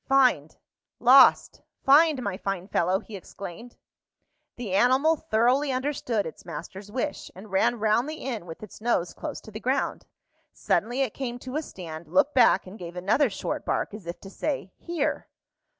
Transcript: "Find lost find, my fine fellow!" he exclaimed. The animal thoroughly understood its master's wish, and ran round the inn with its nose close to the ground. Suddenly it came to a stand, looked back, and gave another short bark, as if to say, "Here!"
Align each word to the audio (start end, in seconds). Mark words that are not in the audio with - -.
"Find 0.07 0.57
lost 0.99 1.61
find, 1.85 2.23
my 2.23 2.35
fine 2.35 2.67
fellow!" 2.67 3.01
he 3.01 3.15
exclaimed. 3.15 3.77
The 4.55 4.73
animal 4.73 5.15
thoroughly 5.15 5.71
understood 5.71 6.25
its 6.25 6.43
master's 6.43 6.91
wish, 6.91 7.29
and 7.35 7.51
ran 7.51 7.77
round 7.77 8.09
the 8.09 8.15
inn 8.15 8.47
with 8.47 8.63
its 8.63 8.81
nose 8.81 9.13
close 9.13 9.39
to 9.41 9.51
the 9.51 9.59
ground. 9.59 10.07
Suddenly 10.51 11.01
it 11.01 11.13
came 11.13 11.37
to 11.37 11.55
a 11.55 11.61
stand, 11.61 12.07
looked 12.07 12.33
back, 12.33 12.65
and 12.65 12.79
gave 12.79 12.95
another 12.95 13.29
short 13.29 13.63
bark, 13.63 13.93
as 13.93 14.07
if 14.07 14.19
to 14.21 14.29
say, 14.31 14.71
"Here!" 14.75 15.27